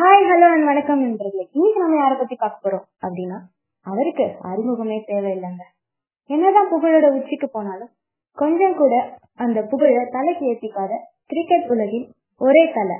[0.00, 1.48] Hi hello and வணக்கம் நண்பர்களே.
[1.52, 3.38] இன்னைக்கு நம்ம யாரை பத்தி பார்க்க போறோம் அப்படின்னா
[3.86, 5.64] அவருக்கு அறிமுகமே தேவையில்லைங்க.
[6.26, 7.90] என்னதான் புகழோட உச்சிக்கு போனாலும்
[8.32, 10.92] கொஞ்சம் கூட அந்த புகழ தலைக்கு ஏற்றிக்காத
[11.26, 12.06] கிரிக்கெட் உலகின்
[12.38, 12.96] ஒரே தலை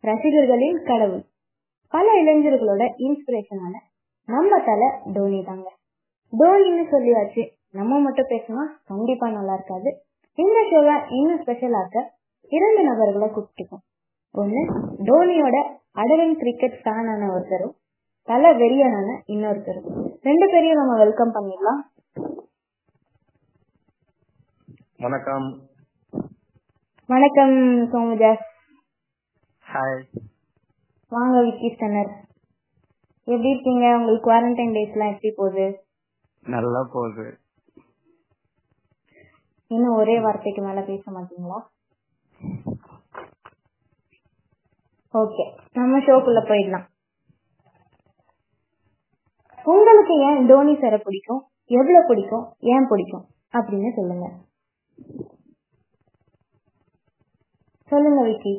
[0.00, 1.24] ரசிகர்களின் கடவுள்.
[1.88, 3.74] பல இளைஞர்களோட இன்ஸ்பிரேஷனால
[4.26, 5.68] நம்ம தலை தோனி தாங்க.
[6.32, 9.92] தோனின்னு சொல்லியாச்சு நம்ம மட்டும் பேசினா கண்டிப்பா நல்லா இருக்காது.
[10.34, 12.08] இந்த ஷோவை இன்னும் ஸ்பெஷலாக்க
[12.48, 13.86] இரண்டு நபர்களை கூப்பிட்டுக்கோம்.
[14.40, 14.60] ஒண்ணு
[15.08, 15.56] தோனியோட
[15.94, 17.74] அடவன் கிரிக்கெட் ஃபேனான ஒருத்தரும்
[18.22, 19.88] தல வெறியனான இன்னொருத்தரும்.
[20.20, 21.80] ரெண்டு பேரையும் நம்ம வெல்கம் பண்ணிடலாம்.
[24.96, 25.68] வணக்கம்.
[27.06, 27.54] வணக்கம்
[27.92, 28.46] சோமஜாஸ்
[29.72, 30.02] ஹாய்
[31.08, 32.12] வாங்க விக்கி ஸ்டன்னர்.
[33.24, 33.96] எப்படி இருக்கீங்க?
[33.96, 35.84] உங்களுக்கு குவாரண்டைன் டேஸ்லாம் எப்படி போகுது?
[36.42, 37.38] நல்லா போகுது.
[39.66, 41.60] இன்னும் ஒரே வார்த்தைக்கு மேல பேச மாட்டீங்களா?
[45.14, 46.90] ஓகே நம்ம ஷோக்குள்ள போயிடலாம்.
[49.64, 51.46] உங்களுக்கு ஏன் தோனி சார பிடிக்கும்?
[51.64, 52.54] எவ்வளவு பிடிக்கும்?
[52.58, 53.26] ஏன் பிடிக்கும்?
[53.52, 54.44] அப்படின்னு சொல்லுங்க.
[57.86, 58.54] சொல்லுங்க விக்கி.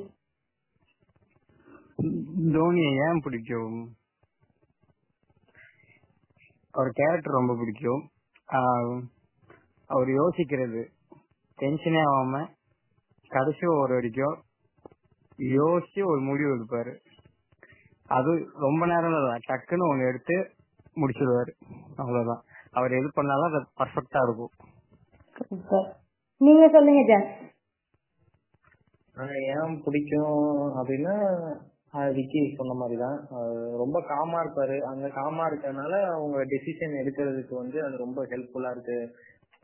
[2.57, 3.95] தோனியை ஏன் பிடிக்கும்?
[6.71, 8.09] அவர் கேரக்டர் ரொம்ப பிடிக்கும்.
[9.85, 10.87] அவர் யோசிக்கிறது.
[11.57, 12.47] டென்ஷனே ஆகாம
[13.27, 14.42] கடைசி ஒரு வரைக்கும்
[15.37, 16.93] யோசிச்சு ஒரு முடிவு எடுப்பாரு.
[18.07, 19.35] அது ரொம்ப நேரம் இல்ல.
[19.47, 20.35] டக்குன்னு ஒண்ணு எடுத்து
[20.95, 21.51] முடிச்சிடுவாரு
[21.95, 22.43] அவ்வளவுதான்.
[22.71, 24.53] அவர் எது பண்ணாலும் அது பர்ஃபெக்டா இருக்கும்.
[26.41, 27.17] நீங்க சொல்லுங்க
[29.15, 30.37] ஆஹ் ஏன் பிடிக்கும்
[30.79, 31.15] அப்படின்னா
[32.13, 33.17] விக்கி சொன்ன மாதிரி தான்
[33.77, 34.79] ரொம்ப காமா இருப்பாரு.
[34.81, 38.97] அங்க காமா இருக்கறதுனால அவங்க டெசிஷன் எடுக்கிறதுக்கு வந்து அது ரொம்ப ஹெல்ப்ஃபுல்லா இருக்கு.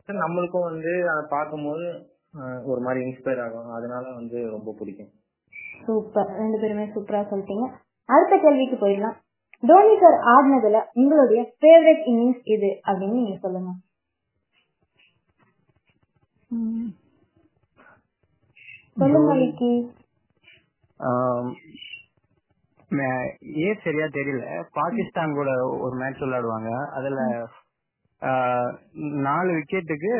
[0.08, 1.86] நம்மளுக்கும் வந்து அதை பார்க்கும்போது
[2.64, 3.70] ஒரு மாதிரி இன்ஸ்பயர் ஆகும்.
[3.78, 5.10] அதனால வந்து ரொம்ப பிடிக்கும்.
[5.86, 7.66] சூப்பர் ரெண்டு பேருமே சூப்பரா சொல்லிட்டீங்க.
[8.08, 9.16] அடுத்த கேள்விக்கு போயிடலாம்.
[9.70, 13.72] தோனி சார் ஆடினதுல உங்களுடைய ஃபேவரட் இன்னிங்ஸ் இது அப்படின்னு நீங்க சொல்லுங்க.
[19.00, 19.72] சொல்லுங்க விக்கி.
[23.66, 24.44] ஏன் சரியா தெரியல.
[24.78, 25.50] பாகிஸ்தான் கூட
[25.84, 26.70] ஒரு மேட்ச் விளையாடுவாங்க.
[26.96, 27.20] அதுல
[29.26, 30.10] நாலு விக்கெட்டுக்கு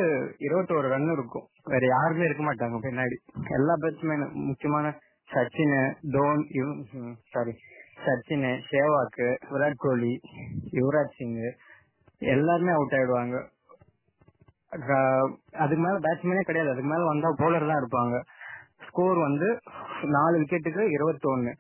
[0.47, 1.47] இருபத்தோரு ரன் இருக்கும்.
[1.73, 3.17] வேற யாருமே இருக்க மாட்டாங்க பின்னாடி.
[3.59, 4.93] எல்லா பேட்ஸ்மேன் முக்கியமான
[5.33, 5.77] சச்சின்
[6.15, 6.43] தோன்
[7.35, 7.53] சாரி
[8.05, 10.13] சச்சின் சேவாக்கு விராட் கோலி
[10.79, 11.35] யுவராஜ் சிங்
[12.35, 13.37] எல்லாருமே அவுட் ஆயிடுவாங்க.
[15.63, 16.73] அதுக்கு மேல பேட்ஸ்மேனே கிடையாது.
[16.73, 18.17] அதுக்கு மேல வந்தா போலர் தான் இருப்பாங்க.
[18.89, 19.49] ஸ்கோர் வந்து
[20.17, 21.53] நாலு விக்கெட்டுக்கு இருபத்தி ஒன்னு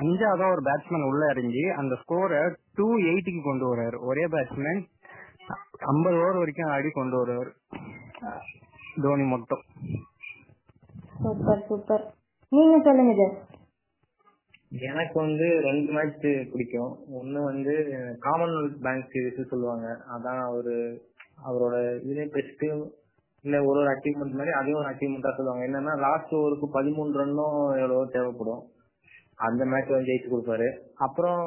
[0.00, 2.40] அஞ்சாவதா ஒரு பேட்ஸ்மேன் உள்ள இறங்கி அந்த ஸ்கோரை
[2.78, 3.96] டூ எயிட்டிக்கு கொண்டு வர்றாரு.
[4.10, 4.82] ஒரே பேட்ஸ்மேன்
[5.92, 7.52] ஐம்பது ஓவர் வரைக்கும் ஆடி கொண்டு வருவாரு
[9.04, 9.64] தோனி மட்டும்.
[11.22, 12.04] Super super.
[12.54, 13.24] நீங்க சொல்லுங்க
[14.88, 16.92] எனக்கு வந்து ரெண்டு மேட்ச் பிடிக்கும்.
[17.18, 17.74] ஒண்ணு வந்து
[18.26, 19.86] காமன்வெல்த் பேங்க் சீரிஸ் சொல்லுவாங்க.
[20.14, 20.74] அதான் அவரு
[21.48, 21.76] அவரோட
[22.06, 22.64] இதுல பெஸ்ட்
[23.42, 25.64] இல்ல ஒரு ஒரு அச்சீவ்மெண்ட் மாதிரி அதையும் ஒரு அச்சீவ்மெண்டா சொல்லுவாங்க.
[25.66, 28.62] என்னன்னா லாஸ்ட் ஓவருக்கு பதிமூணு ரன்னும் எவ்வளவோ தேவைப்படும்.
[29.48, 30.68] அந்த மேட்ச் வந்து ஜெயிச்சு கொடுப்பாரு.
[31.06, 31.42] அப்புறம்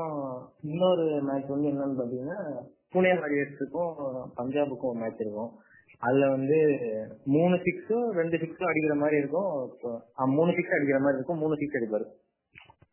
[0.62, 2.39] இன்னொரு மேட்ச் வந்து என்னன்னு பாத்தீங்கன்னா
[2.94, 3.94] புனே வாரியர்ஸுக்கும்
[4.38, 5.51] பஞ்சாபுக்கும் ஒரு மேட்ச் இருக்கும்.
[6.06, 6.58] அதுல வந்து
[7.25, 9.53] மூணு சிக்ஸும் ரெண்டு சிக்ஸும் அடிக்கிற மாதிரி இருக்கும்.
[10.38, 11.41] மூணு சிக்ஸ் அடிக்கிற மாதிரி இருக்கும்.
[11.44, 12.08] மூணு சிக்ஸ் அடிப்பாரு.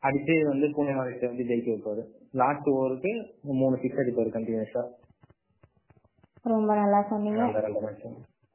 [0.07, 2.03] அடிச்சு வந்து புனே வாரியர்ஸ் வந்து ஜெயிக்க வைப்பாரு.
[2.33, 3.13] லாஸ்ட் ஓவருக்கு
[3.43, 4.83] மூணு சிக்ஸ் அடிப்பாரு கண்டினியூஸா
[6.43, 7.43] ரொம்ப நல்லா சொன்னீங்க.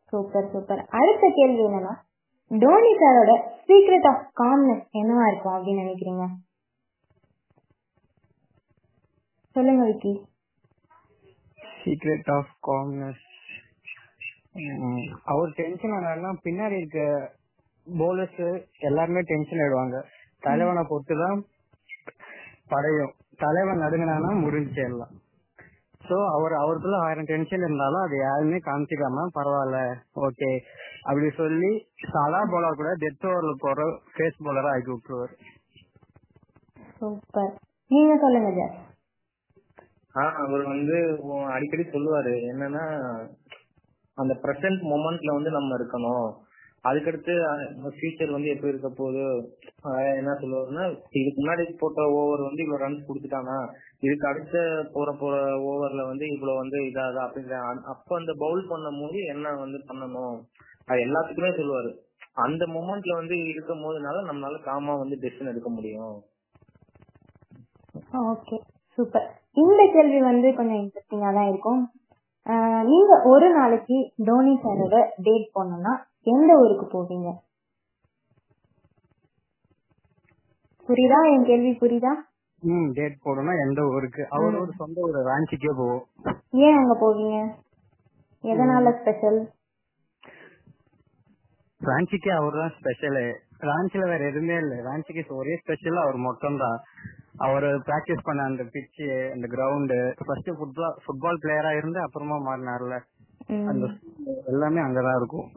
[0.09, 0.81] Super super.
[0.99, 1.93] அடுத்த கேள்வி என்னன்னா
[2.63, 3.31] தோனி சாரோட
[3.67, 6.27] சீக்ரெட் ஆஃப் காம்னஸ் என்னவா இருக்கும் அப்படின்னு நினைக்கிறீங்க?
[9.51, 10.13] சொல்லுங்க விக்கி.
[11.83, 13.25] சீக்ரெட் ஆஃப் காம்னஸ்
[15.23, 17.01] அவர் டென்ஷன் ஆனாருன்னா பின்னாடி இருக்க
[17.87, 18.41] போலர்ஸ்
[18.79, 19.97] எல்லாருமே டென்ஷன் ஆயிடுவாங்க.
[20.43, 21.39] தலைவனை பொறுத்துதான்
[22.67, 23.13] படையும்.
[23.38, 25.13] தலைவன் நடுங்கினானா முடிஞ்சு எல்லாம்
[26.01, 29.79] சோ அவர் அவருக்குள்ள ஆயிரம் டென்ஷன் இருந்தாலும் அது யாருமே காமிச்சிக்காம பரவாயில்ல
[30.19, 30.49] ஓகே
[31.01, 31.71] அப்படி சொல்லி
[32.09, 33.79] சாதா போலர் கூட டெத் ஓவர்ல போற
[34.13, 35.35] ஃபேஸ் போலரா ஆக்கி விட்டுருவாரு.
[37.00, 37.51] சூப்பர்.
[37.91, 38.77] நீங்க சொல்லுங்க ஜாஸ்
[40.15, 40.97] ஆஹ் அவர் வந்து
[41.53, 42.33] அடிக்கடி சொல்லுவாரு.
[42.51, 42.85] என்னன்னா
[44.21, 46.30] அந்த பிரசன்ட் மொமெண்ட்ல வந்து நம்ம இருக்கணும்.
[46.89, 47.33] அதுக்கடுத்து
[47.95, 49.24] ஃபியூச்சர் வந்து எப்படி இருக்க போகுது?
[50.19, 50.86] என்ன சொல்லுவாருன்னா
[51.19, 53.57] இதுக்கு முன்னாடி போட்ட ஓவர் வந்து இவ்வளவு ரன்ஸ் கொடுத்துட்டானா?
[54.06, 54.62] இதுக்கு அடுத்த
[54.94, 55.36] போற போற
[55.71, 57.57] ஓவர்ல வந்து இவ்வளவு வந்து இதாதா அப்படிங்கிற
[57.94, 60.38] அப்ப அந்த பவுல் பண்ணும் போது என்ன வந்து பண்ணணும்?
[60.89, 61.92] அது எல்லாத்துக்குமே சொல்லுவாரு.
[62.45, 66.18] அந்த மொமெண்ட்ல வந்து இருக்கும் போதுனால நம்மளால காமா வந்து டெசிஷன் எடுக்க முடியும்.
[68.31, 68.57] ஓகே
[68.98, 69.27] சூப்பர்
[69.63, 71.81] இந்த கேள்வி வந்து கொஞ்சம் இன்ட்ரெஸ்டிங்கா தான் இருக்கும்.
[72.90, 73.98] நீங்க ஒரு நாளைக்கு
[74.28, 75.94] தோனி சாரோட டேட் போனோம்னா
[76.28, 77.30] எந்த ஊருக்கு போவீங்க?
[80.90, 81.19] புரியுதா?
[81.34, 82.13] என் கேள்வி புரியுதா?
[82.63, 84.22] ம் டேட் போடணும் எந்த ஊருக்கு?
[84.31, 86.04] அவரோட சொந்த ஊர் ராஞ்சிக்கே போவோம்.
[86.66, 87.38] ஏன் அங்க போவீங்க?
[88.44, 89.40] எதனால ஸ்பெஷல்
[91.81, 93.24] ராஞ்சிக்கு அவர் தான் ஸ்பெஷலு
[93.69, 94.74] ராஞ்சில வேற எதுவுமே இல்ல.
[94.88, 96.78] ராஞ்சிக்கு ஒரே ஸ்பெஷல் அவர் மட்டும் தான்
[97.45, 99.97] அவர் பிராக்டிஸ் பண்ண அந்த பிச்சு அந்த கிரவுண்டு
[100.27, 102.95] ஃபர்ஸ்ட் ஃபுட்பால் ஃபுட்பால் பிளேயரா இருந்து அப்புறமா மாறினார்ல.
[103.71, 103.86] அந்த
[104.45, 105.47] எல்லாமே அங்கதான் இருக்கும்.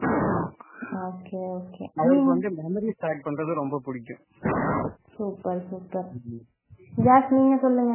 [1.07, 1.83] Okay okay.
[1.95, 4.21] அவருக்கு வந்து மெமரி ஸ்டார்ட் பண்றது ரொம்ப பிடிக்கும்.
[5.15, 6.09] Super super.
[7.07, 7.93] ஜாஸ் நீங்க சொல்லுங்க.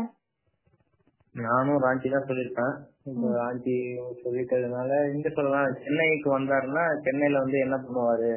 [1.34, 2.74] நானும் ராஞ்சி தான் சொல்லியிருப்பேன்.
[3.10, 3.76] இப்போ ராஞ்சி
[4.22, 8.32] சொல்லிட்டதுனால இங்க சொல்லலாம் சென்னைக்கு வந்தாருன்னா சென்னையில வந்து என்ன பண்ணுவாரு?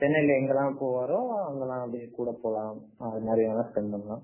[0.00, 2.76] சென்னையில எங்கெல்லாம் போவாரோ அங்கெல்லாம் அப்படியே கூட போலாம்
[3.08, 4.22] அது மாதிரி வேணா ஸ்பெண்ட் பண்ணலாம்.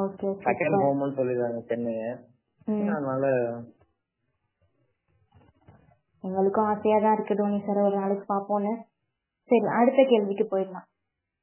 [0.00, 2.02] ஓகே செகண்ட் ஹோம்னு சொல்லிடுறாங்க சென்னைய.
[2.96, 3.24] அதனால
[6.24, 8.72] எங்களுக்கும் ஆசையா தான் இருக்கு தோனி சார் ஒரு நாளைக்கு பாப்போம்னு
[9.50, 10.86] சரி அடுத்த கேள்விக்கு போயிடலாம்.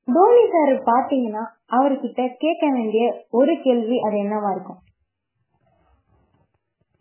[0.08, 1.44] தோனி சார் பாத்தீங்கன்னா
[1.78, 3.04] அவர்கிட்ட கேட்க வேண்டிய
[3.40, 4.80] ஒரு கேள்வி அது என்னவா இருக்கும்?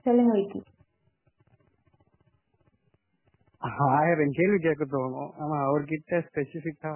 [0.07, 0.61] சொல்லுங்க விக்கி.
[3.60, 5.31] ஆயிரம் கேள்வி கேட்க தோணும்.
[5.43, 6.93] ஆனா அவர்கிட்ட ஸ்பெசிபிக்கா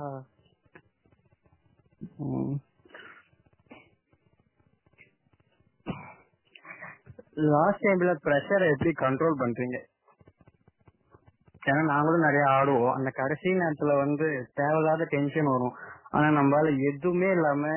[7.52, 9.78] லாஸ்ட் டைம்ல ப்ரெஷரை எப்படி கண்ட்ரோல் பண்றீங்க?
[11.70, 12.94] ஏன்னா நாங்களும் நிறைய ஆடுவோம்.
[12.98, 14.26] அந்த கடைசி நேரத்துல வந்து
[14.60, 15.74] தேவையில்லாத டென்ஷன் வரும்.
[16.14, 17.70] ஆனா நம்மளால எதுவுமே இல்லாம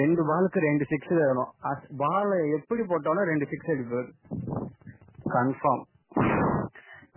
[0.00, 1.52] ரெண்டு பாலுக்கு ரெண்டு சிக்ஸ் வேணும்
[2.02, 4.10] பால் எப்படி போட்டாலும் ரெண்டு சிக்ஸ் அடிப்பாரு.
[5.36, 5.84] கன்ஃபார்ம்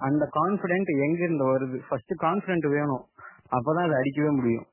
[0.03, 1.77] அந்த கான்பிடென்ட் எங்க இருந்து வருது?
[1.88, 3.03] ஃபர்ஸ்ட் கான்பிடென்ட் வேணும்.
[3.51, 4.65] அப்பதான் அதை அடிக்கவே முடியும்.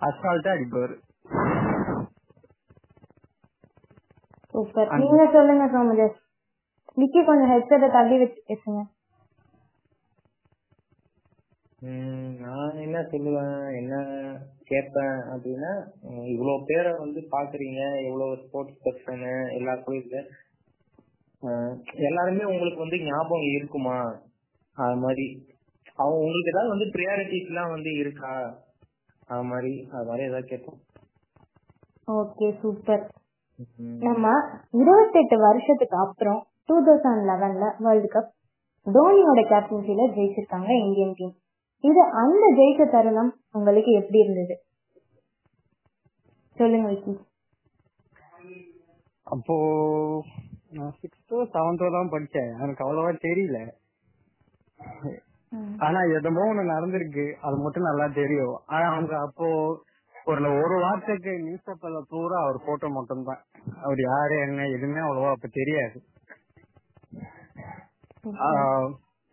[0.00, 0.94] அசால்ட்டா அடிப்பாரு.
[4.54, 6.16] சூப்பர் நீங்க சொல்லுங்க சோமஜஸ்
[6.96, 8.80] விக்கி கொஞ்சம் ஹெட்செட்டை தள்ளி வச்சு பேசுங்க.
[11.82, 13.94] உம் நான் என்ன சொல்லுவேன் என்ன
[14.64, 15.70] கேட்பேன் அப்படின்னா
[16.26, 20.49] இவ்வளவு பேரை வந்து பாக்குறீங்க எவ்வளவு ஸ்போர்ட்ஸ் பர்சனு எல்லாருக்கும் இருக்கு அஹ்
[22.08, 23.96] எல்லாருமே உங்களுக்கு வந்து ஞாபகம் இருக்குமா?
[24.76, 25.26] அது மாதிரி.
[25.96, 28.32] அவங்க உங்களுக்கு ஏதாவது வந்து ப்ரியாரிட்டிஸ் எல்லாம் வந்து இருக்கா?
[29.28, 30.80] அது மாதிரி அது மாதிரி ஏதாவது கேட்போம்.
[32.08, 33.04] Okay super.
[33.98, 34.26] நம்ம
[34.70, 38.30] இருபத்தெட்டு வருஷத்துக்கு அப்புறம் டூ தௌசண்ட் லெவன்ல வேர்ல்டு கப்
[38.86, 41.34] தோனியோட கேப்டன்சில ஜெயிச்சிருக்காங்க இந்தியன் டீம்
[41.84, 44.54] இது அந்த ஜெயிச்ச தருணம் உங்களுக்கு எப்படி இருந்தது?
[46.56, 47.12] சொல்லுங்க விக்கி.
[49.26, 49.56] அப்போ
[50.70, 52.50] நான் சிக்ஸ்த்தோ செவன்த்தோ தான் படிச்சேன்.
[52.62, 53.58] எனக்கு அவ்வளவா தெரியல.
[55.86, 57.24] ஆனா எதமோ ஒண்ணு நடந்திருக்கு.
[57.46, 58.56] அது மட்டும் நல்லா தெரியும்.
[58.74, 59.46] ஆனா அவங்க அப்போ
[60.30, 63.42] ஒரு ஒரு வாரத்துக்கு நியூஸ் பேப்பர்ல பூரா அவர் போட்டோ மட்டும் தான்
[63.84, 65.98] அவர் யாரு என்ன எதுவுமே அவ்வளவா அப்ப தெரியாது.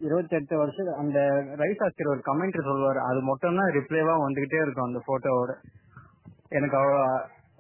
[0.02, 1.20] இருபத்தி எட்டு வருஷம் அந்த
[1.62, 3.00] ரைஸ் ஆஸ்திரி ஒரு கமெண்ட் சொல்லுவாரு.
[3.10, 5.54] அது மட்டும் தான் ரிப்ளைவா வந்துகிட்டே இருக்கும் அந்த போட்டோவோட
[6.58, 7.00] எனக்கு அவ்வளோ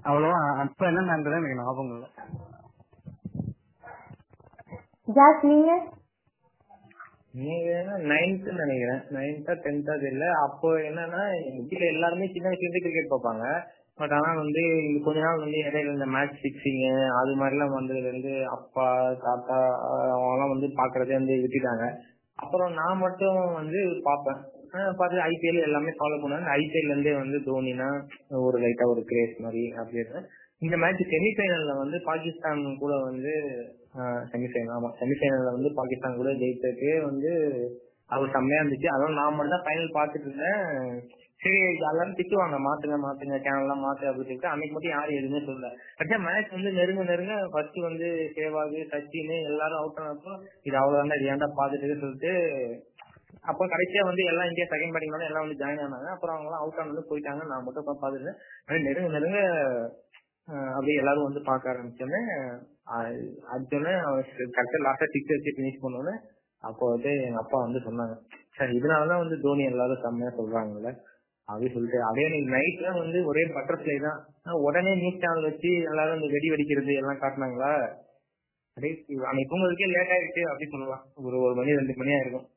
[0.09, 2.09] அவ்வளவா அப்ப என்ன நடந்தது எனக்கு ஞாபகம் இல்லை.
[5.07, 5.71] ஜாஸ் நீங்க
[7.41, 7.71] நீங்க
[8.11, 9.01] நைன்த் நினைக்கிறேன்.
[9.15, 10.27] நைன்த்தா டென்த்தா தெரியல.
[10.45, 11.21] அப்போ என்னன்னா
[11.57, 13.45] வீட்டுல எல்லாருமே சின்ன வயசுல இருந்து கிரிக்கெட் பார்ப்பாங்க.
[13.99, 14.63] பட் ஆனா வந்து
[15.05, 16.81] கொஞ்ச நாள் வந்து இடையில இந்த மேட்ச் பிக்சிங்
[17.19, 18.87] அது மாதிரி எல்லாம் வந்ததுல இருந்து அப்பா
[19.25, 19.57] தாத்தா
[20.13, 21.85] அவங்க எல்லாம் வந்து பாக்குறதே வந்து விட்டுட்டாங்க.
[22.39, 24.41] அப்புறம் நான் மட்டும் வந்து பார்ப்பேன்.
[24.99, 26.49] பார்த்து ஐபிஎல் எல்லாமே ஃபாலோ பண்ணுவேன்.
[26.57, 27.89] ஐபிஎல்ல இருந்தே வந்து தோனினா
[28.47, 30.21] ஒரு லைட்டா ஒரு கிரேஸ் மாதிரி அப்படின்னு
[30.65, 33.33] இந்த மேட்ச் செமிஃபைனல்ல வந்து பாகிஸ்தான் கூட வந்து
[34.31, 34.89] செமிஃபைனல் ஆமா.
[34.99, 37.31] செமிஃபைனல்ல வந்து பாகிஸ்தான் கூட ஜெயிச்சதுக்கு வந்து
[38.09, 38.89] அவர் செம்மையா இருந்துச்சு.
[38.93, 40.61] அதனால நான் மட்டும் தான் ஃபைனல் பாத்துட்டு இருந்தேன்.
[41.41, 41.57] சரி
[41.89, 45.67] எல்லாரும் திட்டுவாங்க மாத்துங்க மாத்துங்க சேனல் எல்லாம் மாத்து அப்படின்னு சொல்லிட்டு அன்னைக்கு மட்டும் யாரும் எதுவுமே சொல்லல.
[45.97, 51.31] கரெக்டா மேட்ச் வந்து நெருங்க நெருங்க ஃபர்ஸ்ட் வந்து சேவாகு சச்சின் எல்லாரும் அவுட் ஆனப்போ இது அவ்வளவுதான் இது
[51.33, 52.33] ஏன்டா பாத்துட்டு சொல்லிட்டு
[53.43, 56.09] அப்போ கடைசியா வந்து எல்லாம் இந்தியா செகண்ட் பேட்டிங் எல்லாம் வந்து ஜாயின் ஆனாங்க.
[56.15, 57.43] அப்புறம் அவங்க எல்லாம் அவுட் ஆனது போயிட்டாங்க.
[57.51, 58.33] நான் மட்டும் பாத்துட்டு
[58.87, 59.39] நெருங்க நெருங்க
[60.47, 62.21] அப்படியே எல்லாரும் வந்து பாக்க ஆரம்பிச்சோன்னே
[63.53, 63.93] அடிச்சோன்னே
[64.55, 66.15] கரெக்டா லாஸ்டா சிக்ஸ் வச்சு பினிஷ் பண்ணோன்னே
[66.63, 68.15] அப்போ வந்து எங்க அப்பா வந்து சொன்னாங்க
[68.57, 70.91] சார் இதனாலதான் வந்து தோனி எல்லாரும் செம்மையா சொல்றாங்கல்ல
[71.47, 72.23] அப்படின்னு சொல்லிட்டு அதே
[72.53, 74.17] நைட்ல வந்து ஒரே பட்டர்ஃபிளை தான்.
[74.65, 77.69] உடனே நியூஸ் சேனல் வச்சு எல்லாரும் இந்த வெடி வெடிக்கிறது எல்லாம் காட்டினாங்களா?
[78.77, 78.93] அப்படியே
[79.29, 82.47] அன்னைக்கு தூங்குறதுக்கே லேட் ஆயிடுச்சு அப்படின்னு சொல்லலாம் ஒரு ஒரு மணி ரெண்டு மணி ஆயிருக்கும்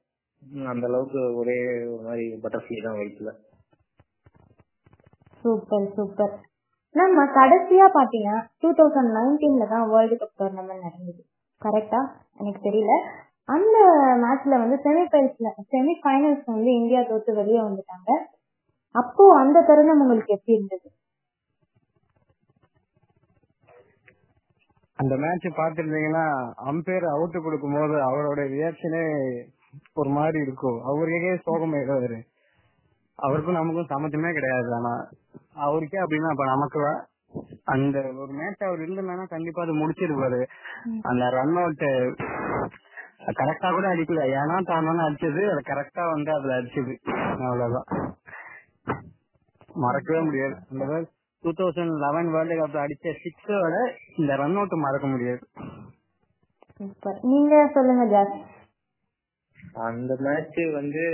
[0.73, 1.57] அந்த அளவுக்கு ஒரே
[1.89, 3.33] ஒரு மாதிரி பட்டர்ஃபிளை தான் வயிற்றுல
[5.45, 6.35] சூப்பர் சூப்பர்.
[6.95, 11.23] நம்ம கடைசியா பாத்தீங்கன்னா டூ தௌசண்ட் நைன்டீன்ல தான் வேர்ல்டு கப் டோர்னமெண்ட் நடந்தது.
[11.61, 12.01] கரெக்டா
[12.39, 12.95] எனக்கு தெரியல.
[13.45, 13.77] அந்த
[14.23, 18.11] மேட்ச்ல வந்து செமிஃபைனல்ஸ்ல செமி ஃபைனல்ஸ் வந்து இந்தியா தோத்து வெளியே வந்துட்டாங்க.
[18.95, 20.89] அப்போ அந்த தருணம் உங்களுக்கு எப்படி இருந்தது?
[24.99, 26.25] அந்த மேட்ச் பாத்துருந்தீங்கன்னா
[26.71, 29.05] அம்பையர் அவுட் கொடுக்கும் போது அவரோட ரியாக்ஷனே
[29.95, 30.79] ஒரு மாதிரி இருக்கும்.
[30.85, 32.19] அவருக்கே சோகம் ஆயிடுவாரு
[33.27, 34.69] அவருக்கும் நமக்கும் சம்மந்தமே கிடையாது.
[34.79, 34.93] ஆனா
[35.67, 36.83] அவருக்கே அப்படின்னா அப்ப நமக்கு
[37.75, 40.41] அந்த ஒரு மேட்ச் அவர் இல்லைன்னா கண்டிப்பா அது முடிச்சிருப்பாரு.
[41.03, 41.85] அந்த ரன் அவுட்
[43.41, 44.23] கரெக்டா கூட அடிக்கல.
[44.39, 46.95] ஏன்னா தானே அடிச்சது அது கரெக்டா வந்து அதுல அடிச்சது.
[47.47, 47.89] அவ்வளவுதான்.
[49.75, 50.55] மறக்கவே முடியாது.
[50.73, 50.87] அந்த
[51.45, 53.77] டூ தௌசண்ட் லெவன் வேர்ல்டு கப்ல அடிச்ச சிக்ஸோட
[54.17, 55.43] இந்த ரன் அவுட் மறக்க முடியாது.
[57.23, 58.35] நீங்க சொல்லுங்க ஜாஸ்.
[59.75, 61.05] அந்த மேட்ச் வந்து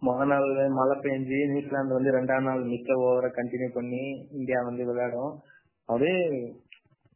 [0.00, 5.32] முத நாள் மழை பெஞ்சு நியூசிலாந்து வந்து ரெண்டாம் நாள் மிக்க ஓவரை கண்டினியூ பண்ணி இந்தியா வந்து விளையாடும்.
[5.88, 6.18] அப்படியே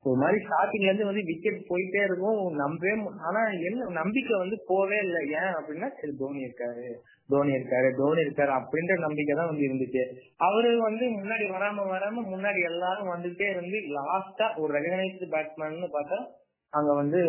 [0.04, 2.40] ஒரு மாதிரி ஸ்டார்டிங்ல இருந்து வந்து விக்கெட் போயிட்டே இருக்கும்.
[2.54, 5.20] நம்பவே ஆனா என்ன நம்பிக்கை வந்து போவே இல்லை.
[5.40, 6.86] ஏன் அப்படின்னா சரி தோனி இருக்காரு
[7.28, 10.02] தோனி இருக்காரு தோனி இருக்காரு அப்படின்ற நம்பிக்கை தான் வந்து இருந்துச்சு.
[10.36, 16.18] அவரு வந்து முன்னாடி வராம வராம முன்னாடி எல்லாரும் வந்துட்டே இருந்து லாஸ்டா ஒரு ரெகனைஸ்டு பேட்ஸ்மேன் பார்த்தா
[16.72, 17.22] அங்க வந்து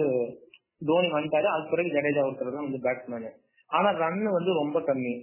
[0.82, 1.48] தோனி வந்துட்டாரு.
[1.55, 3.32] அது பிறகு ஜடேஜா ஒருத்தர் தான் வந்து பேட்ஸ்மேனு
[3.72, 5.13] ஆனா ரன் வந்து ரொம்ப கம்மி.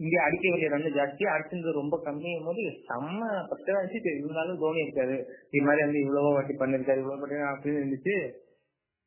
[0.00, 1.24] இங்க அடிக்க வேண்டிய ரன் ஜாஸ்தி.
[1.34, 3.20] அடிச்சது ரொம்ப கம்மியும் போது செம்ம
[3.50, 5.16] பத்தா இருந்துச்சு இருந்தாலும் தோனி இருக்காரு.
[5.50, 8.16] இது மாதிரி வந்து இவ்வளவு வாட்டி பண்ணிருக்காரு இவ்வளவு வாட்டி அப்படின்னு இருந்துச்சு.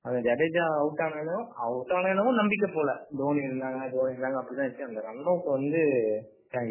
[0.06, 2.92] அந்த ஜடேஜா அவுட் ஆனாலும் அவுட் ஆனாலும் நம்பிக்கை போல.
[3.18, 4.90] தோனி இருந்தாங்க தோனி இருந்தாங்க அப்படிதான் இருந்துச்சு.
[4.90, 5.84] அந்த ரன் அவுட் வந்து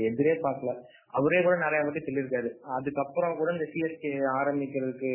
[0.09, 0.73] எதிரே பார்க்கல.
[1.11, 2.51] அவரே கூட நிறைய வாட்டி சொல்லியிருக்காரு.
[2.77, 5.11] அதுக்கப்புறம் கூட இந்த சிஎஸ்கே ஆரம்பிக்கிறதுக்கு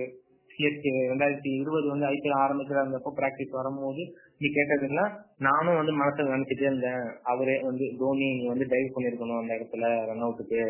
[0.59, 4.01] சிஎஸ்கே ரெண்டாயிரத்தி இருபது வந்து ஐபிஎல் ஆரம்பிக்கிற அந்த பிராக்டிஸ் வரும்போது
[4.39, 5.05] நீ கேட்டதுன்னா
[5.47, 7.05] நானும் வந்து மனசுல நினைச்சிட்டே இருந்தேன்.
[7.31, 10.61] அவரே வந்து தோனி வந்து டைவ் பண்ணிருக்கணும் அந்த இடத்துல ரன் அவுட்டுக்கு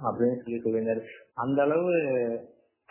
[0.00, 1.02] அப்படின்னு சொல்லி சொல்லியிருந்தாரு
[1.44, 1.90] அந்த அளவு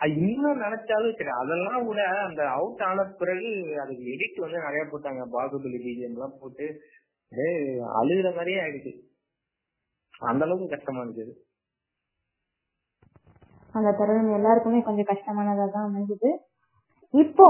[0.00, 3.48] இன்னும் நினைச்சாலும் சரி அதெல்லாம் கூட அந்த அவுட் ஆன பிறகு
[3.82, 5.22] அதுக்கு எடிட் வந்து நிறைய போட்டாங்க.
[5.34, 6.66] பாகுபலி பிஜிஎம் எல்லாம் போட்டு
[8.00, 8.92] அழுகுற மாதிரியே ஆயிடுச்சு.
[10.30, 11.34] அந்த அளவுக்கு கஷ்டமா இருந்துச்சு
[13.72, 16.30] அந்த தருணம் எல்லாருக்குமே கொஞ்சம் கஷ்டமானதா தான் அமைஞ்சது.
[17.10, 17.46] இப்போ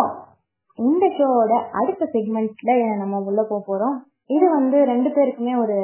[0.75, 3.97] இந்த ஷோவோட அடுத்த செக்மெண்ட்ல நம்ம உள்ள போக போறோம்.
[4.27, 5.79] இது வந்து ரெண்டு பேருக்குமே ஒரு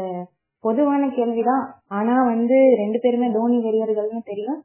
[0.60, 1.64] பொதுவான கேள்விதான்.
[1.88, 4.62] ஆனா வந்து ரெண்டு பேருமே தோனி வெறியர்கள்னு தெரியும்.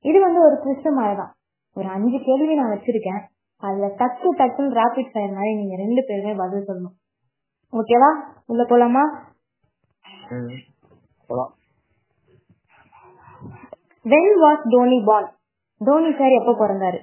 [0.00, 1.32] இது வந்து ஒரு கிறிஸ்து மாதிரிதான்.
[1.74, 3.22] ஒரு அஞ்சு கேள்வி நான் வச்சிருக்கேன்.
[3.56, 6.96] அதுல டக்கு டக்குன்னு ராபிட் ஃபயர் மாதிரி நீங்க ரெண்டு பேருமே பதில் சொல்லணும்.
[7.72, 8.10] ஓகேவா
[8.46, 9.04] உள்ள போலாமா.
[14.04, 15.28] When was Dhoni born
[15.80, 16.98] Dhoni sir எப்ப பிறந்தாரு?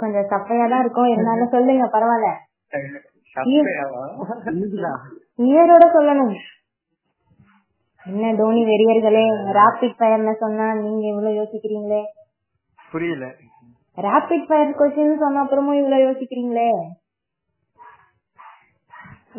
[0.00, 1.10] கொஞ்சம் சப்பையா தான் இருக்கும்.
[1.12, 2.28] இருந்தாலும் சொல்லுங்க பரவாயில்ல.
[5.48, 6.32] இயரோட சொல்லணும்.
[8.06, 9.24] என்ன தோனி வெறியர்களே?
[9.58, 12.02] ராபிட் ஃபயர்னு சொன்னா நீங்க இவ்வளவு யோசிக்கிறீங்களே?
[12.92, 13.26] புரியல.
[13.98, 16.70] ராபிட் ஃபயர் கொஸ்டின் சொன்ன அப்புறமும் இவ்வளவு யோசிக்கிறீங்களே?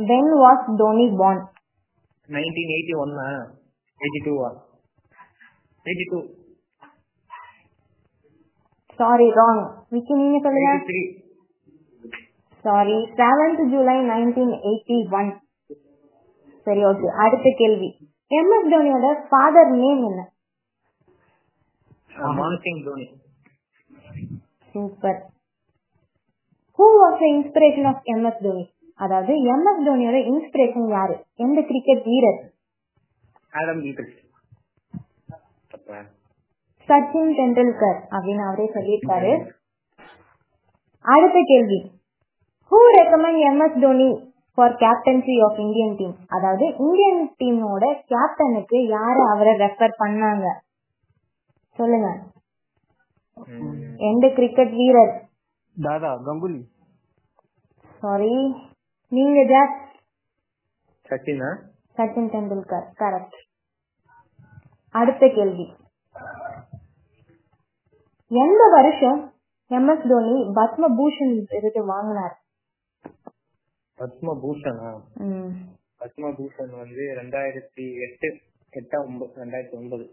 [0.10, 1.42] When was Dhoni born
[2.30, 3.28] nineteen eighty ஒன்னா
[4.02, 4.50] எயிட்டி டூவா
[5.86, 6.20] eighty two
[12.66, 15.32] sorry seventh July nineteen eighty one
[16.68, 17.88] சரி ஓகே அடுத்த கேள்வி.
[18.32, 20.22] எம் எஸ் தோனியோட ஃபாதர் நேம் என்ன?
[22.84, 23.06] Dhoni.
[24.76, 25.20] Super
[26.80, 28.64] who was the inspiration of M S Dhoni?
[29.00, 31.16] அதாவது எம் எஸ் தோனியோட இன்ஸ்பிரேஷன் யாரு?
[31.36, 32.40] எந்த கிரிக்கெட் வீரர்?
[33.60, 34.18] ஆடம் கீட்டர்ஸ்
[36.90, 39.32] சச்சின் டெண்டுல்கர் அப்படின்னு அவரே சொல்லியிருக்காரு.
[41.06, 41.80] அடுத்த கேள்வி.
[42.72, 44.10] Who recommend M S Dhoni
[44.54, 50.48] for captaincy of Indian team அதாவது இந்தியன் டீமோட கேப்டனுக்கு யாரு அவரை ரெஃபர் பண்ணாங்க?
[51.80, 52.10] சொல்லுங்க.
[54.10, 55.14] எந்த கிரிக்கெட் வீரர்?
[55.76, 56.62] தாதா கங்குலி.
[58.02, 58.34] சாரி
[59.12, 59.78] நீங்க ஜாஸ்.
[61.06, 61.50] சச்சினா?
[61.98, 62.88] சச்சின் டெண்டுல்கர்.
[63.02, 63.38] கரெக்ட்
[65.00, 65.66] அடுத்த கேள்வி.
[68.32, 69.20] எந்த வருஷம்
[69.78, 72.36] எம் எஸ் தோனி பத்ம பூஷன் விருது வாங்கினார்?
[74.00, 74.90] பத்ம பூஷனா
[76.02, 78.30] பத்ம பூஷன் வந்து ரெண்டாயிரத்தி எட்டு
[78.74, 80.06] எட்டா ஒன்பது ரெண்டாயிரத்தி ஒன்பது.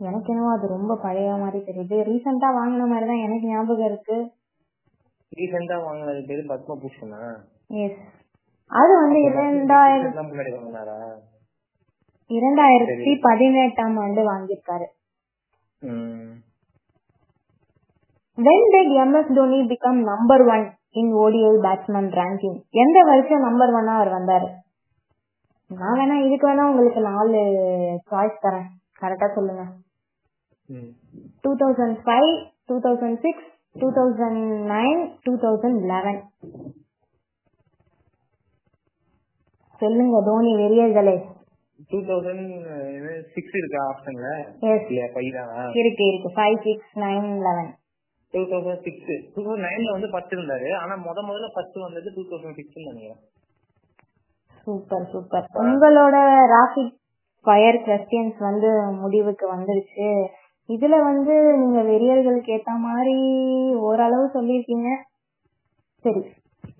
[0.00, 1.96] எனக்கு என்னவோ அது ரொம்ப பழைய மாதிரி தெரியுது.
[2.08, 4.16] ரீசெண்டா வாங்கின மாதிரி தான் எனக்கு ஞாபகம் இருக்கு.
[5.32, 7.20] ரீசெண்டா வாங்கினது பேரு பத்ம பூஷனா
[7.84, 8.02] எஸ்
[8.70, 10.30] அது வந்து இரண்டாயிரம்
[12.30, 14.86] இரண்டாயிரத்தி பதினெட்டாம் ஆண்டு வாங்கியிருக்காரு.
[18.38, 20.64] when did ms dhoni become number one
[21.00, 24.48] in ODI batsman ranking எந்த வருஷம் நம்பர் ஒன்னா அவர் வந்தாரு?
[25.70, 27.40] நான் வேணா இதுக்கு வேணா உங்களுக்கு நாலு
[28.10, 28.68] சாய்ஸ் தரேன்.
[29.00, 29.64] கரெக்டா சொல்லுங்க.
[30.68, 32.30] 2005
[32.68, 33.34] 2006
[33.82, 36.16] 2009 2011
[39.80, 41.16] சொல்லுங்க தோனி வெறியர்களே.
[41.90, 42.46] டூ தௌசண்ட்
[43.34, 44.30] சிக்ஸ் இருக்கா ஆப்ஷன்ல
[44.70, 45.06] எஸ் இல்லையா?
[45.14, 45.64] ஃபைவ் தானா?
[45.82, 46.30] இருக்கு இருக்கு.
[46.38, 47.70] Five six nine eleven
[48.34, 50.68] two thousand six two thousand நைன்ல வந்து ஃபர்ஸ்ட் இருந்தாரு.
[50.82, 53.20] ஆனா முத முதல்ல ஃபர்ஸ்ட் வந்தது டூ தௌசண்ட் சிக்ஸ் நினைக்கிறேன்.
[54.64, 55.46] Super super.
[55.66, 56.16] உங்களோட
[56.54, 56.92] ராபிட்
[57.46, 58.70] ஃபயர் கொஸ்டின்ஸ் வந்து
[59.02, 60.08] முடிவுக்கு வந்துருச்சு.
[60.74, 63.16] இதுல வந்து நீங்க வெறியர்களுக்கு ஏத்த மாதிரி
[63.88, 64.88] ஓரளவு சொல்லியிருக்கீங்க.
[66.02, 66.22] சரி.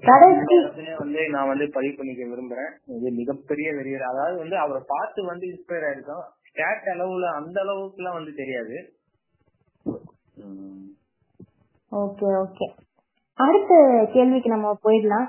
[0.02, 2.73] வந்து நான் வந்து பதிவு பண்ணிக்க விரும்புறேன்.
[2.97, 6.25] இது மிகப்பெரிய வெறியர் அதாவது வந்து அவரை பார்த்து வந்து இன்ஸ்பயர் ஆயிருக்கோம்.
[6.49, 8.76] ஸ்டாட் அளவுல அந்த அளவுக்கு எல்லாம் வந்து தெரியாது.
[11.93, 12.67] Okay okay.
[13.38, 13.73] அடுத்த
[14.12, 15.28] கேள்விக்கு நம்ம போயிடலாம்.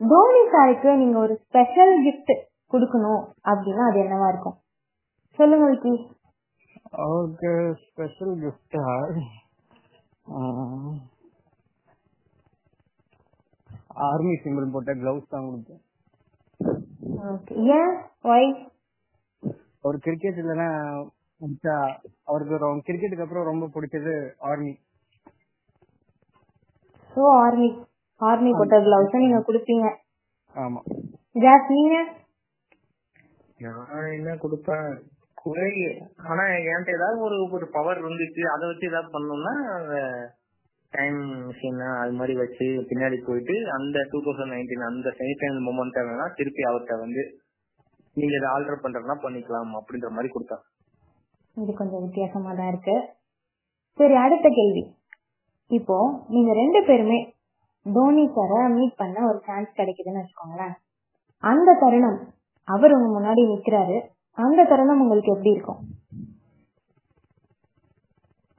[0.00, 2.30] தோனி சாருக்கு நீங்க ஒரு ஸ்பெஷல் gift
[2.72, 4.56] கொடுக்கணும் அப்படின்னா அது என்னவா இருக்கும்?
[5.38, 5.92] சொல்லுங்க விக்கி.
[7.04, 7.52] அவருக்கு
[7.86, 8.84] ஸ்பெஷல் கிஃப்டா
[13.96, 15.82] ஆர்மி சிம்பிள் போட்ட கிளவுஸ் தான் கொடுத்தேன்
[17.28, 17.92] ஓகே ஏன்?
[18.24, 18.48] ஒய்
[19.84, 20.68] அவர் கிரிக்கெட் இல்லைன்னா
[22.26, 24.14] அவருக்கு கிரிக்கெட்டுக்கு அப்புறம் ரொம்ப பிடிச்சது
[24.50, 24.72] ஆர்மி
[27.12, 27.68] ஸோ ஆர்மி
[28.20, 29.86] ஆர்மி போட்ட கிளவுஸ் நீங்க கொடுப்பீங்க.
[30.56, 30.80] ஆமா.
[31.36, 31.96] ஜாஸ் நீங்க
[33.60, 34.88] நான் என்ன கொடுப்பேன்
[35.38, 35.70] குறை.
[36.28, 38.42] ஆனா என்கிட்ட ஏதாவது ஒரு ஒரு பவர் இருந்துச்சு.
[38.54, 39.54] அதை வச்சு ஏதாவது பண்ணோம்னா
[40.92, 46.26] டைம் மிஷின் அது மாதிரி வச்சு பின்னாடி போயிட்டு அந்த டூ தௌசண்ட் நைன்டீன் அந்த செமிஃபைனல் மூமெண்ட் வேணா
[46.38, 47.22] திருப்பி அவர்கிட்ட வந்து
[48.16, 50.56] நீங்க இதை ஆல்டர் பண்றதுனா பண்ணிக்கலாம் அப்படின்ற மாதிரி கொடுத்தா.
[51.56, 52.94] இது கொஞ்சம் வித்தியாசமா தான் இருக்கு.
[53.98, 54.84] சரி அடுத்த கேள்வி.
[55.70, 55.96] இப்போ
[56.34, 57.18] நீங்க ரெண்டு பேருமே
[57.86, 60.74] தோனி சாரை மீட் பண்ண ஒரு சான்ஸ் கிடைக்குதுன்னு வச்சுக்கோங்களேன்.
[61.42, 62.18] அந்த தருணம்
[62.68, 63.96] அவர் உங்க முன்னாடி நிக்கிறாரு.
[64.38, 65.80] அந்த தருணம் உங்களுக்கு எப்படி இருக்கும்?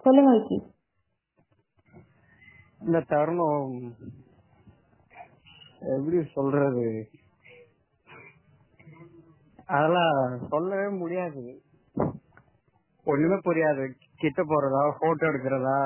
[0.06, 0.58] சொல்லுங்க விக்கி.
[2.82, 3.72] இந்த தருணம்
[5.94, 6.86] எப்படி சொல்றது?
[9.68, 10.18] அதெல்லாம்
[10.50, 11.44] சொல்லவே முடியாது.
[13.08, 13.86] ஒண்ணுமே புரியாது.
[14.16, 15.78] கிட்ட போறதா போட்டோ எடுக்கிறதா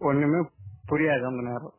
[0.00, 0.40] ஒண்ணுமே
[0.90, 1.76] புரியாது அந்த நேரம்.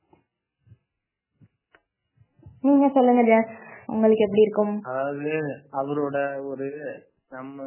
[2.61, 3.51] நீங்க சொல்லுங்க ஜாஸ்
[3.85, 4.73] உங்களுக்கு எப்படி இருக்கும்?
[4.83, 5.31] அதாவது
[5.71, 6.67] அவரோட ஒரு
[7.29, 7.63] நம்ம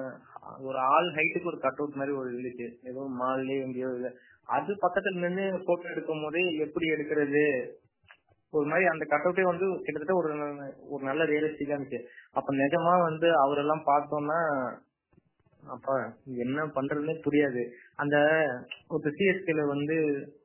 [0.60, 3.90] ஒரு ஆள் ஹைட்டுக்கு ஒரு கட் அவுட் மாதிரி ஒரு இருந்துச்சு ஏதோ மால்லயே எங்கேயோ
[4.47, 7.45] அது பக்கத்துல நின்று போட்டோ எடுக்கும் போது எப்படி எடுக்கிறது?
[8.50, 10.28] ஒரு மாதிரி அந்த கட் அவுட்டே வந்து கிட்டத்தட்ட ஒரு
[10.89, 12.00] ஒரு நல்ல ரியலிஸ்டிக்கா இருந்துச்சு.
[12.32, 14.41] அப்ப நிஜமா வந்து அவரெல்லாம் பார்த்தோம்னா
[15.63, 17.63] அப்ப என்ன பண்றதுன்னே புரியாது.
[17.97, 18.17] அந்த
[18.89, 19.97] ஒரு சிஎஸ்கேல வந்து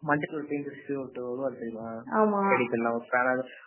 [0.02, 1.90] மஞ்சள் பெயிண்ட் ஒருத்தர் வருவார் தெரியுமா?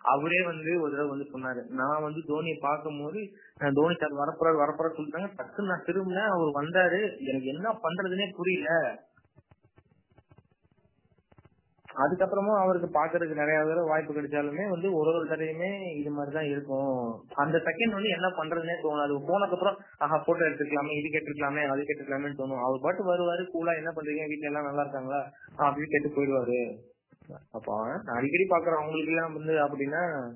[0.03, 3.21] அவரே வந்து ஒரு தடவை வந்து சொன்னாரு நான் வந்து தோனியை பார்க்கும்போது
[3.59, 5.29] நான் தோனி சார் வரப்போறாரு வரப்போறாரு சொல்லிட்டாங்க.
[5.39, 7.01] டக்குன்னு நான் திரும்பினேன் அவர் வந்தாரு.
[7.21, 8.71] எனக்கு என்ன பண்றதுன்னே புரியல.
[11.97, 17.25] அதுக்கப்புறமும் அவருக்கு பாக்குறதுக்கு நிறைய தடவை வாய்ப்பு கிடைச்சாலுமே வந்து ஒரு ஒரு தடவையுமே இது மாதிரிதான் இருக்கும்.
[17.35, 19.15] அந்த செகண்ட் வந்து என்ன பண்றதுன்னே தோணாது.
[19.29, 22.63] போனதுக்கு அப்புறம் ஆஹா போட்டோ எடுத்துக்கலாமே இது கேட்டுக்கலாமே அது கேட்டுக்கலாமே தோணும்.
[22.63, 24.23] அவர் பாட்டு வருவாரு கூலா என்ன பண்றீங்க?
[24.27, 25.31] வீட்டுல எல்லாம் நல்லா இருக்காங்களா?
[25.59, 26.77] அப்படின்னு கேட்டு போயிடுவாரு.
[27.53, 30.33] அப்ப நான் அடிக்கடி பாக்குற அவங்களுக்கு எல்லாம் வந்து அப்படின்னா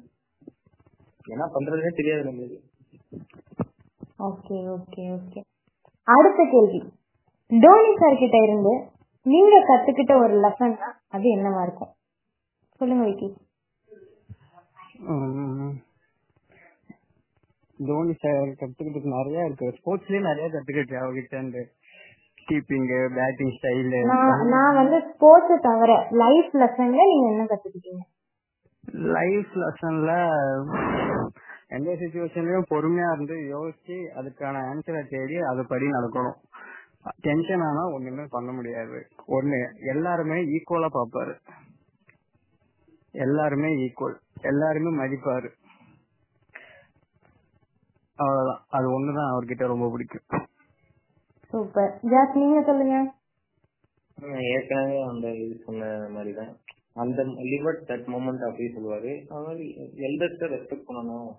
[1.28, 2.58] என்ன பண்றதுன்னே தெரியாது நம்மளுக்கு.
[4.18, 5.40] Okay okay okay.
[6.02, 6.92] அடுத்த கேள்வி.
[7.46, 8.90] தோனி சார் கிட்ட இருந்து
[9.26, 10.74] நீங்க கத்துக்கிட்ட ஒரு லெசன்
[11.08, 11.92] அது என்னவா இருக்கும்?
[12.80, 13.28] சொல்லுங்க விக்கி.
[17.78, 19.66] தோனி சார் கத்துக்கிட்டு நிறைய இருக்கு.
[19.78, 21.62] ஸ்போர்ட்ஸ்லயே நிறைய கத்துக்கிட்டு அவர்கிட்ட இருந்து.
[22.48, 28.02] கீப்பிங் பேட்டிங் ஸ்டைலு நான் நான் வந்து ஸ்போர்ட்ஸ் தவிர லைஃப் லெசன்ல நீங்க என்ன கத்துக்கிட்டீங்க?
[29.16, 30.10] லைஃப் லெசன்ல
[31.76, 36.38] எந்த சுச்சுவேஷன்லயும் பொறுமையா இருந்து யோசிச்சு அதுக்கான ஆன்சரை தேடி அதுபடி நடக்கணும்.
[37.20, 39.08] டென்ஷன் ஆனா ஒண்ணுமே பண்ண முடியாது.
[39.28, 41.38] ஒண்ணு எல்லாருமே ஈக்குவலா பாப்பாரு
[43.10, 45.48] எல்லாருமே ஈக்குவல் எல்லாருமே மதிப்பாரு.
[48.14, 48.64] அவ்வளவுதான்.
[48.68, 50.46] அது ஒண்ணுதான் அவர்கிட்ட ரொம்ப பிடிக்கும்.
[51.48, 51.98] சூப்பர்.
[52.02, 53.14] ஜாஸ் நீங்க சொல்லுங்க.
[54.20, 56.56] நான் ஏற்கனவே அந்த இது சொன்ன மாதிரிதான்.
[56.94, 59.26] அந்த லிவர்ட் தட் மூமெண்ட் அப்படி சொல்லுவாரு.
[59.26, 59.62] அதாவது
[59.96, 61.30] எல்டர்ஸ்ட ரெஸ்பெக்ட் பண்ணணும்.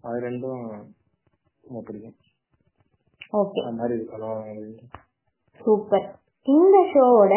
[0.00, 0.84] அது ரெண்டும்
[1.62, 2.16] ரொம்ப பிடிக்கும்.
[3.40, 4.86] ஓகே அந்த மாதிரி இருக்கணும் அப்படின்ட்டு.
[5.60, 6.06] சூப்பர்
[6.46, 7.34] இந்த ஷோவோட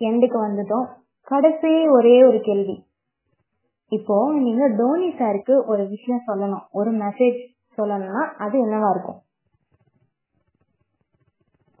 [0.00, 0.86] எண்டுக்கு வந்துட்டோம்.
[1.30, 2.76] கடைசி ஒரே ஒரு கேள்வி.
[3.92, 6.64] இப்போ நீங்க தோனி சாருக்கு ஒரு விஷயம் சொல்லணும்.
[6.78, 7.38] ஒரு மெசேஜ்
[7.78, 9.20] சொல்லணும்னா அது என்னவா இருக்கும்?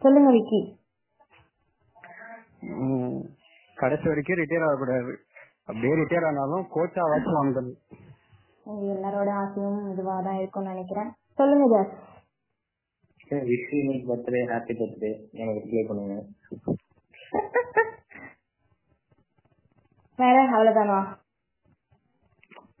[0.02, 0.60] சொல்லுங்க விக்கி.
[3.76, 5.12] கடைசி வரைக்கும் ரிட்டையர் ஆகக்கூடாது.
[5.68, 7.78] அப்படியே ரிட்டையர் ஆனாலும் கோச்சா வாட்ச் வாங்கணும்
[8.94, 11.10] எல்லாரோட ஆசையும் இதுவா தான் இருக்கும்னு நினைக்கிறேன்.
[11.38, 11.94] சொல்லுங்க ஜாஸ்
[13.28, 16.16] சரி விஷ் இன்னைக்கு பர்த்டே ஹாப்பி பர்த்டே எனக்கு ரிப்ளை பண்ணுங்க
[20.18, 20.98] வேற அவ்வளவுதானா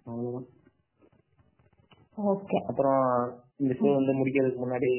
[0.04, 0.46] அவ்வளவுதான்
[2.32, 3.02] ஓகே அப்புறம்
[3.56, 4.90] இந்த ஷோ வந்து முடிக்கிறதுக்கு முன்னாடி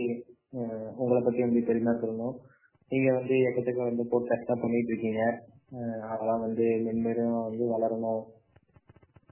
[0.95, 2.35] உங்களை பத்தி வந்து பெருமையா சொல்லணும்.
[2.91, 5.23] நீங்க வந்து எக்கச்சக்க வந்து போட்காஸ்ட் பண்ணிட்டு இருக்கீங்க.
[6.11, 8.23] அதெல்லாம் வந்து மென்மேலும் வந்து வளரணும்.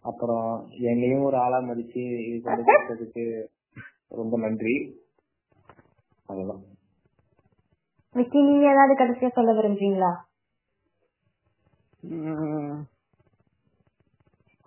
[0.01, 0.49] அப்புறம்
[0.91, 3.23] என்னையும் ஒரு ஆளா மதிச்சு இது கொண்டு
[4.21, 4.75] ரொம்ப நன்றி.
[6.29, 6.63] அவ்வளவுதான்
[8.15, 10.11] விக்கி நீங்க ஏதாவது கடைசியா சொல்ல விரும்புறீங்களா?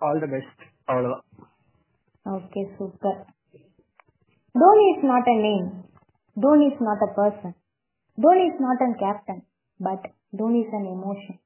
[0.01, 1.23] ஆல் தி பெஸ்ட் அவ்வளவுதான்.
[2.25, 3.19] Okay super
[4.55, 5.67] Dhoni is not a name
[6.37, 7.55] Dhoni is not a person
[8.17, 9.41] Dhoni is not an captain
[9.79, 10.05] but
[10.37, 11.39] Dhoni is an emotion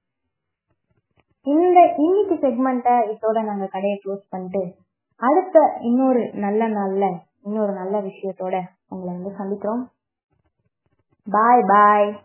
[1.46, 4.62] இந்த இன்னைக்கு செக்மெண்ட்டை இதோட நாங்க கடையை க்ளோஸ் பண்ணிட்டு
[5.22, 7.06] அடுத்த இன்னொரு நல்ல நாள்ல
[7.44, 8.56] இன்னொரு நல்ல விஷயத்தோட
[8.90, 9.84] உங்களை வந்து சந்திக்கிறோம்.
[11.26, 12.20] Bye-bye